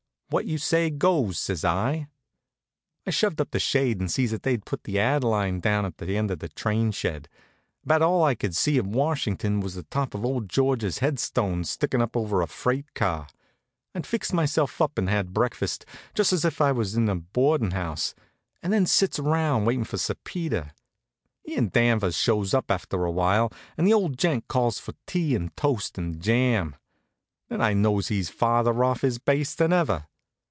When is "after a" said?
22.71-23.11